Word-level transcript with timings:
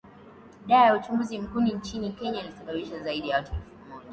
da 0.67 0.75
ya 0.85 0.95
uchaguzi 0.97 1.39
mkuu 1.39 1.61
nchini 1.61 2.11
kenya 2.11 2.39
ulisababisha 2.43 2.99
zaidi 3.03 3.29
ya 3.29 3.35
watu 3.35 3.51
elfu 3.55 3.89
moja 3.89 4.09